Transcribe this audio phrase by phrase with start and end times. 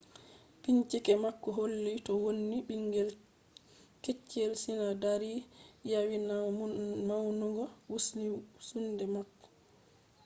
[0.61, 3.09] bincike mako holli to wonni bingel
[4.03, 5.33] kettchel sinadari
[5.91, 6.43] yawinan
[7.07, 9.45] maunugo wumsunde mako